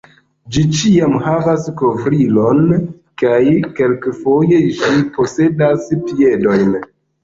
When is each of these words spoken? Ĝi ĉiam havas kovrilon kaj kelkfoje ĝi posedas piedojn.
Ĝi 0.53 0.61
ĉiam 0.77 1.13
havas 1.25 1.67
kovrilon 1.83 2.65
kaj 3.25 3.37
kelkfoje 3.79 4.67
ĝi 4.83 4.93
posedas 5.21 5.91
piedojn. 6.05 6.79